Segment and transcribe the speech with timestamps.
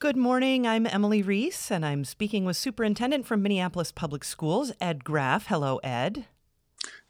[0.00, 0.66] Good morning.
[0.66, 5.48] I'm Emily Reese, and I'm speaking with Superintendent from Minneapolis Public Schools, Ed Graff.
[5.48, 6.24] Hello, Ed.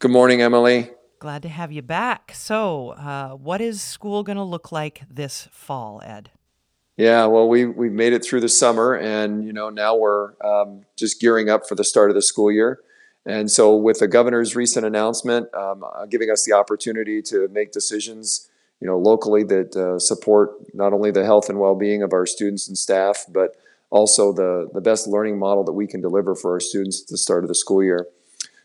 [0.00, 0.90] Good morning, Emily.
[1.20, 2.32] Glad to have you back.
[2.34, 6.32] So, uh, what is school going to look like this fall, Ed?
[6.96, 10.84] Yeah, well, we we've made it through the summer, and you know now we're um,
[10.96, 12.80] just gearing up for the start of the school year.
[13.24, 17.70] And so, with the governor's recent announcement um, uh, giving us the opportunity to make
[17.70, 18.50] decisions,
[18.80, 22.68] you know, locally that uh, support not only the health and well-being of our students
[22.68, 23.56] and staff, but
[23.90, 27.18] also the the best learning model that we can deliver for our students at the
[27.18, 28.06] start of the school year.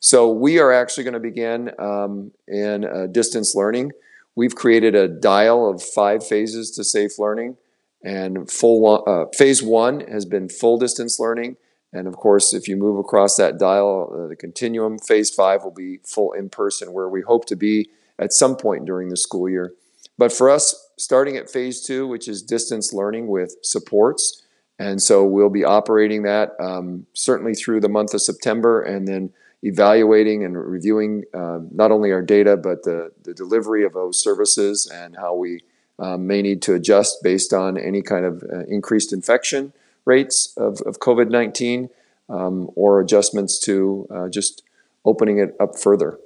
[0.00, 3.92] So, we are actually going to begin um, in uh, distance learning.
[4.34, 7.56] We've created a dial of five phases to safe learning,
[8.04, 11.56] and full uh, phase one has been full distance learning
[11.92, 15.72] and of course, if you move across that dial, uh, the continuum, phase five will
[15.72, 19.48] be full in person, where we hope to be at some point during the school
[19.48, 19.74] year.
[20.22, 24.44] But for us, starting at phase two, which is distance learning with supports,
[24.78, 29.32] and so we'll be operating that um, certainly through the month of September and then
[29.64, 34.88] evaluating and reviewing uh, not only our data, but the, the delivery of those services
[34.94, 35.64] and how we
[35.98, 39.72] um, may need to adjust based on any kind of uh, increased infection
[40.04, 41.90] rates of, of COVID 19
[42.28, 44.62] um, or adjustments to uh, just
[45.04, 46.16] opening it up further.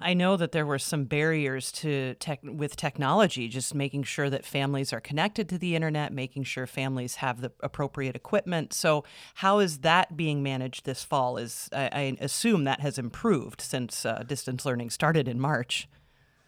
[0.00, 4.44] I know that there were some barriers to tech with technology, just making sure that
[4.44, 8.72] families are connected to the internet, making sure families have the appropriate equipment.
[8.72, 11.36] So, how is that being managed this fall?
[11.36, 15.88] Is I, I assume that has improved since uh, distance learning started in March.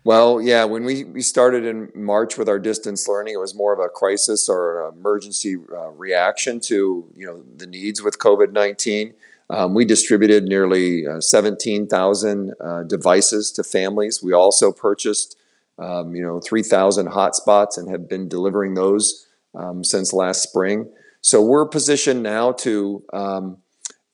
[0.05, 3.73] Well, yeah, when we, we started in March with our distance learning, it was more
[3.73, 8.53] of a crisis or an emergency uh, reaction to you know the needs with COVID
[8.53, 9.15] nineteen.
[9.51, 14.23] Um, we distributed nearly uh, seventeen thousand uh, devices to families.
[14.23, 15.37] We also purchased
[15.79, 20.91] um, you know three thousand hotspots and have been delivering those um, since last spring.
[21.21, 23.59] So we're positioned now to um,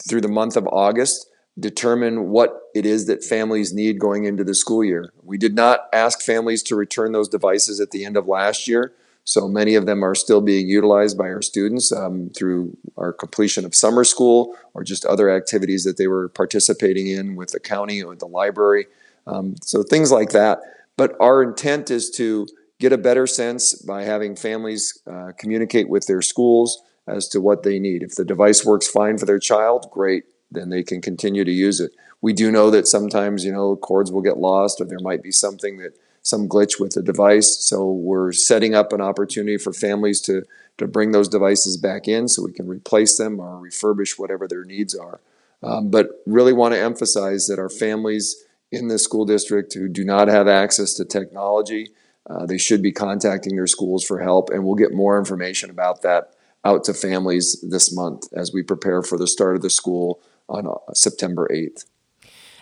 [0.09, 4.55] through the month of August determine what it is that families need going into the
[4.55, 5.13] school year.
[5.23, 8.93] We did not ask families to return those devices at the end of last year,
[9.25, 13.65] so many of them are still being utilized by our students um, through our completion
[13.65, 18.03] of summer school or just other activities that they were participating in with the county
[18.03, 18.87] or the library.
[19.27, 20.61] Um, so things like that.
[20.97, 22.47] But our intent is to
[22.79, 27.63] get a better sense by having families uh, communicate with their schools as to what
[27.63, 28.03] they need.
[28.03, 30.25] If the device works fine for their child, great
[30.55, 31.93] then they can continue to use it.
[32.21, 35.33] We do know that sometimes, you know, cords will get lost or there might be
[35.33, 37.59] something that some glitch with the device.
[37.61, 40.43] So we're setting up an opportunity for families to,
[40.79, 44.65] to bring those devices back in so we can replace them or refurbish whatever their
[44.65, 45.21] needs are.
[45.63, 48.43] Um, but really want to emphasize that our families
[48.73, 51.91] in the school district who do not have access to technology,
[52.29, 56.03] uh, they should be contacting their schools for help, and we'll get more information about
[56.03, 56.33] that
[56.65, 60.67] out to families this month as we prepare for the start of the school on
[60.67, 61.85] uh, September 8th.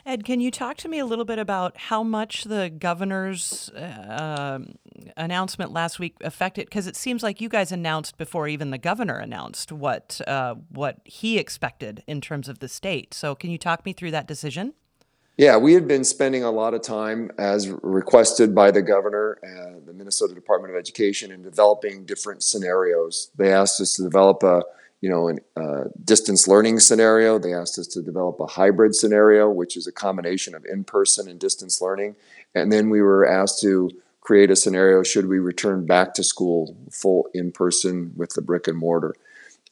[0.04, 4.58] Ed, can you talk to me a little bit about how much the governor's uh,
[5.16, 6.66] announcement last week affected?
[6.66, 10.98] Because it seems like you guys announced before even the governor announced what uh, what
[11.04, 13.14] he expected in terms of the state.
[13.14, 14.74] So, can you talk me through that decision?
[15.38, 19.86] Yeah, we had been spending a lot of time, as requested by the governor and
[19.86, 23.30] the Minnesota Department of Education, in developing different scenarios.
[23.36, 24.62] They asked us to develop a
[25.02, 27.36] you know, a uh, distance learning scenario.
[27.36, 31.40] They asked us to develop a hybrid scenario, which is a combination of in-person and
[31.40, 32.14] distance learning.
[32.54, 36.76] And then we were asked to create a scenario should we return back to school
[36.92, 39.14] full in-person with the brick and mortar.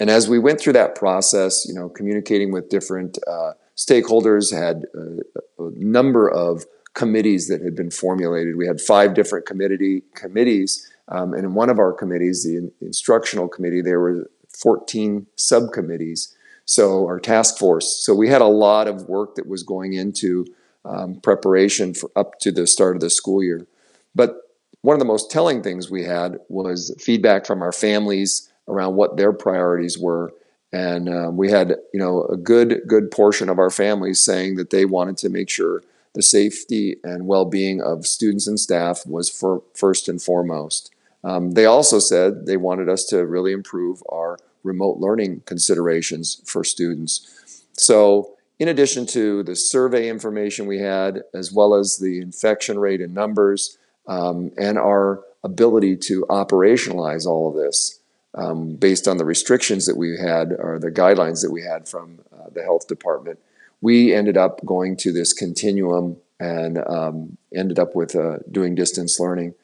[0.00, 4.84] And as we went through that process, you know, communicating with different uh, stakeholders, had
[4.94, 6.64] a, a, number of
[6.94, 8.56] committees that had been formulated.
[8.56, 13.46] We had five different committee committees, um, and in one of our committees, the instructional
[13.46, 14.28] committee, there were
[14.62, 16.36] 14 subcommittees.
[16.64, 18.04] So our task force.
[18.04, 20.46] So we had a lot of work that was going into
[20.84, 23.66] um, preparation for up to the start of the school year.
[24.14, 24.36] But
[24.82, 29.16] one of the most telling things we had was feedback from our families around what
[29.16, 30.32] their priorities were.
[30.72, 34.70] And um, we had, you know, a good good portion of our families saying that
[34.70, 35.82] they wanted to make sure
[36.14, 40.92] the safety and well-being of students and staff was for first and foremost.
[41.22, 46.64] Um, they also said they wanted us to really improve our remote learning considerations for
[46.64, 47.64] students.
[47.72, 53.00] So, in addition to the survey information we had, as well as the infection rate
[53.00, 58.00] and numbers, um, and our ability to operationalize all of this
[58.34, 62.20] um, based on the restrictions that we had or the guidelines that we had from
[62.32, 63.38] uh, the health department,
[63.80, 69.18] we ended up going to this continuum and um, ended up with uh, doing distance
[69.18, 69.54] learning.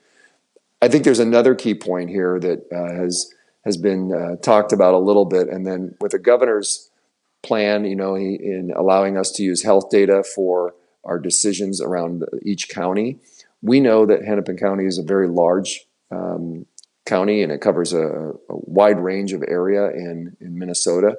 [0.83, 3.33] I think there's another key point here that uh, has
[3.67, 5.49] has been uh, talked about a little bit.
[5.49, 6.89] And then with the governor's
[7.43, 10.75] plan, you know, he, in allowing us to use health data for
[11.05, 13.19] our decisions around each county,
[13.63, 16.65] we know that Hennepin County is a very large um,
[17.05, 21.19] county and it covers a, a, wide range of area in, in Minnesota.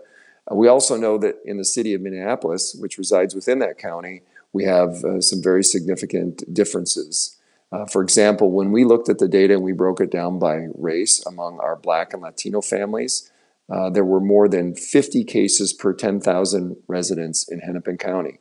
[0.49, 4.21] We also know that in the city of Minneapolis, which resides within that county,
[4.53, 7.36] we have uh, some very significant differences.
[7.71, 10.67] Uh, for example, when we looked at the data and we broke it down by
[10.75, 13.31] race among our Black and Latino families,
[13.69, 18.39] uh, there were more than 50 cases per 10,000 residents in Hennepin County.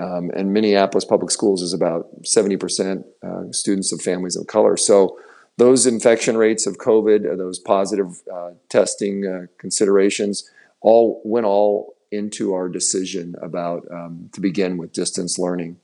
[0.00, 4.76] Um, and Minneapolis Public Schools is about 70% uh, students of families of color.
[4.76, 5.18] So
[5.58, 10.48] those infection rates of COVID, uh, those positive uh, testing uh, considerations,
[10.80, 15.78] all went all into our decision about um, to begin with distance learning.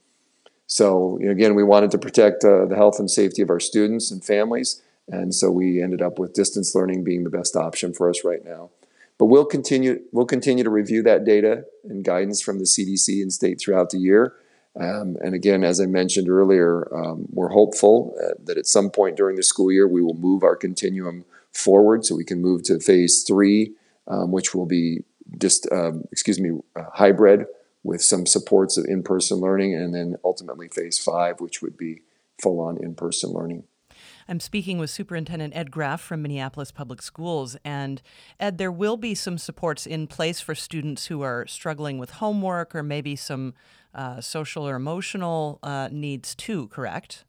[0.68, 4.22] So again, we wanted to protect uh, the health and safety of our students and
[4.22, 8.22] families, and so we ended up with distance learning being the best option for us
[8.22, 8.68] right now.
[9.16, 13.32] But we'll continue we'll continue to review that data and guidance from the CDC and
[13.32, 14.34] state throughout the year.
[14.78, 19.16] Um, and again, as I mentioned earlier, um, we're hopeful uh, that at some point
[19.16, 22.78] during the school year we will move our continuum forward so we can move to
[22.78, 23.72] phase three,
[24.06, 25.02] um, which will be
[25.38, 27.46] just um, excuse me uh, hybrid
[27.88, 32.02] with some supports of in-person learning, and then ultimately phase five, which would be
[32.40, 33.64] full-on in-person learning.
[34.28, 37.56] I'm speaking with Superintendent Ed Graff from Minneapolis Public Schools.
[37.64, 38.02] And
[38.38, 42.74] Ed, there will be some supports in place for students who are struggling with homework
[42.74, 43.54] or maybe some
[43.94, 47.24] uh, social or emotional uh, needs too, correct?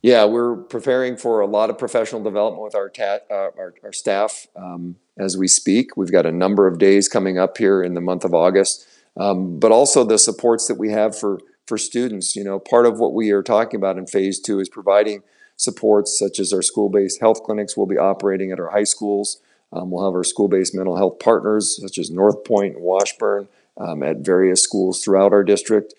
[0.00, 3.92] Yeah, we're preparing for a lot of professional development with our, ta- uh, our, our,
[3.92, 5.96] staff um, as we speak.
[5.96, 8.86] We've got a number of days coming up here in the month of August,
[9.18, 12.34] um, but also the supports that we have for for students.
[12.34, 15.22] You know, part of what we are talking about in phase two is providing
[15.56, 19.40] supports such as our school-based health clinics We'll be operating at our high schools.
[19.72, 24.02] Um, we'll have our school-based mental health partners such as North Point and Washburn um,
[24.02, 25.94] at various schools throughout our district.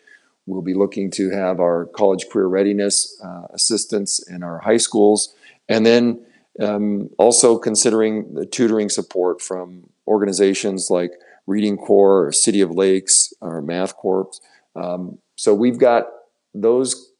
[0.48, 3.48] We'll be looking to have our college career readiness uh,
[4.30, 5.36] in our high schools,
[5.68, 6.26] and then
[6.60, 11.12] um, also considering the tutoring support from organizations like
[11.50, 14.30] Reading Corps, or City of Lakes, or Math Corps.
[14.76, 16.06] Um, so we've got
[16.54, 17.12] those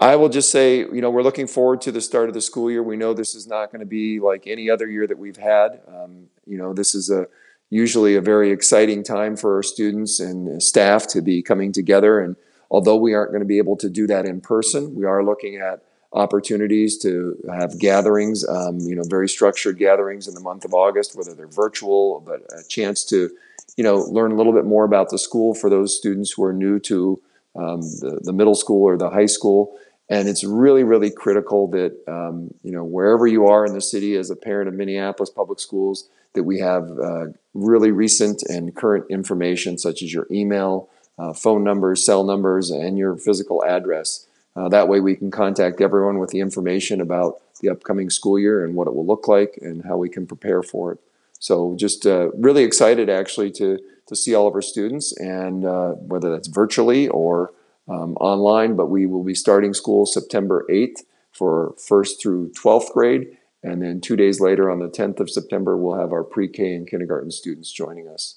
[0.00, 2.70] I will just say, you know, we're looking forward to the start of the school
[2.70, 2.82] year.
[2.82, 5.80] We know this is not going to be like any other year that we've had.
[5.88, 7.26] Um, you know, this is a
[7.70, 12.20] usually a very exciting time for our students and staff to be coming together.
[12.20, 12.36] And
[12.70, 15.56] although we aren't going to be able to do that in person, we are looking
[15.56, 20.72] at opportunities to have gatherings, um, you know, very structured gatherings in the month of
[20.72, 23.30] August, whether they're virtual, but a chance to,
[23.76, 26.52] you know, learn a little bit more about the school for those students who are
[26.52, 27.20] new to
[27.56, 29.76] um, the, the middle school or the high school.
[30.10, 34.16] And it's really, really critical that, um, you know, wherever you are in the city
[34.16, 39.04] as a parent of Minneapolis Public Schools, that we have uh, really recent and current
[39.10, 40.88] information such as your email,
[41.18, 44.26] uh, phone numbers, cell numbers, and your physical address.
[44.56, 48.64] Uh, that way we can contact everyone with the information about the upcoming school year
[48.64, 50.98] and what it will look like and how we can prepare for it.
[51.38, 55.90] So just uh, really excited actually to to see all of our students, and uh,
[55.90, 57.52] whether that's virtually or
[57.88, 58.76] um, online.
[58.76, 61.02] But we will be starting school September 8th
[61.32, 65.76] for first through 12th grade, and then two days later, on the 10th of September,
[65.76, 68.36] we'll have our pre-K and kindergarten students joining us.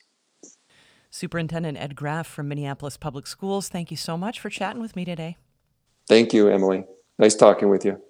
[1.09, 5.03] Superintendent Ed Graff from Minneapolis Public Schools, thank you so much for chatting with me
[5.03, 5.37] today.
[6.07, 6.85] Thank you, Emily.
[7.19, 8.01] Nice talking with you.